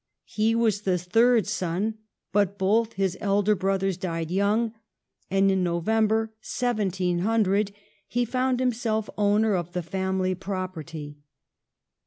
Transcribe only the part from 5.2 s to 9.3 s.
and in November 1700 he found himself